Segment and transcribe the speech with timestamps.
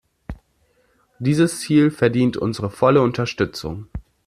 [1.19, 3.87] Dieses Ziel verdient unsere volle Unterstützung.